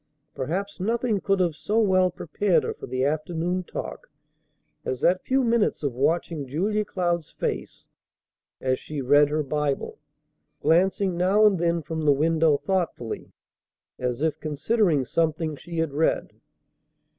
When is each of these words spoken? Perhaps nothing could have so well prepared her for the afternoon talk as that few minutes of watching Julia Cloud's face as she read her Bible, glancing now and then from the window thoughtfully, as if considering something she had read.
Perhaps 0.33 0.79
nothing 0.79 1.19
could 1.21 1.39
have 1.39 1.55
so 1.55 1.77
well 1.79 2.09
prepared 2.09 2.63
her 2.63 2.73
for 2.73 2.87
the 2.87 3.05
afternoon 3.05 3.63
talk 3.63 4.09
as 4.83 4.99
that 5.01 5.23
few 5.23 5.43
minutes 5.43 5.83
of 5.83 5.93
watching 5.93 6.47
Julia 6.47 6.83
Cloud's 6.83 7.29
face 7.29 7.87
as 8.59 8.79
she 8.79 8.99
read 8.99 9.29
her 9.29 9.43
Bible, 9.43 9.99
glancing 10.59 11.15
now 11.17 11.45
and 11.45 11.59
then 11.59 11.83
from 11.83 12.01
the 12.03 12.13
window 12.13 12.57
thoughtfully, 12.57 13.31
as 13.99 14.23
if 14.23 14.39
considering 14.39 15.05
something 15.05 15.55
she 15.55 15.77
had 15.77 15.93
read. 15.93 16.31